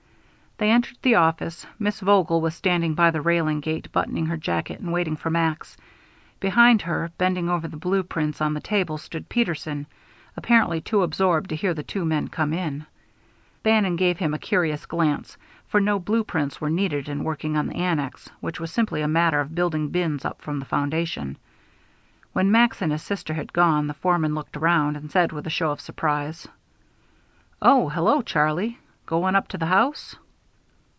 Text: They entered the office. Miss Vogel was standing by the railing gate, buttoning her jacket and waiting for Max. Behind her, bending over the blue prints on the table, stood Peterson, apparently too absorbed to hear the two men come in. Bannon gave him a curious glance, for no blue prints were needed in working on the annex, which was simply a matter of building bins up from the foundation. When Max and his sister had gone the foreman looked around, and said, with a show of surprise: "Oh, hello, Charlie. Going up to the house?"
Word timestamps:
They 0.57 0.69
entered 0.69 0.99
the 1.01 1.15
office. 1.15 1.65
Miss 1.79 1.99
Vogel 2.01 2.39
was 2.39 2.53
standing 2.53 2.93
by 2.93 3.09
the 3.09 3.21
railing 3.21 3.61
gate, 3.61 3.91
buttoning 3.91 4.27
her 4.27 4.37
jacket 4.37 4.79
and 4.79 4.93
waiting 4.93 5.15
for 5.15 5.31
Max. 5.31 5.75
Behind 6.39 6.83
her, 6.83 7.11
bending 7.17 7.49
over 7.49 7.67
the 7.67 7.77
blue 7.77 8.03
prints 8.03 8.39
on 8.41 8.53
the 8.53 8.59
table, 8.59 8.99
stood 8.99 9.27
Peterson, 9.27 9.87
apparently 10.37 10.79
too 10.79 11.01
absorbed 11.01 11.49
to 11.49 11.55
hear 11.55 11.73
the 11.73 11.81
two 11.81 12.05
men 12.05 12.27
come 12.27 12.53
in. 12.53 12.85
Bannon 13.63 13.95
gave 13.95 14.19
him 14.19 14.35
a 14.35 14.37
curious 14.37 14.85
glance, 14.85 15.35
for 15.67 15.81
no 15.81 15.97
blue 15.97 16.23
prints 16.23 16.61
were 16.61 16.69
needed 16.69 17.09
in 17.09 17.23
working 17.23 17.57
on 17.57 17.65
the 17.65 17.77
annex, 17.77 18.29
which 18.39 18.59
was 18.59 18.69
simply 18.69 19.01
a 19.01 19.07
matter 19.07 19.39
of 19.41 19.55
building 19.55 19.89
bins 19.89 20.23
up 20.25 20.43
from 20.43 20.59
the 20.59 20.65
foundation. 20.65 21.37
When 22.33 22.51
Max 22.51 22.83
and 22.83 22.91
his 22.91 23.01
sister 23.01 23.33
had 23.33 23.51
gone 23.51 23.87
the 23.87 23.95
foreman 23.95 24.35
looked 24.35 24.55
around, 24.55 24.95
and 24.95 25.09
said, 25.09 25.31
with 25.31 25.47
a 25.47 25.49
show 25.49 25.71
of 25.71 25.81
surprise: 25.81 26.47
"Oh, 27.63 27.89
hello, 27.89 28.21
Charlie. 28.21 28.77
Going 29.07 29.35
up 29.35 29.47
to 29.47 29.57
the 29.57 29.65
house?" 29.65 30.17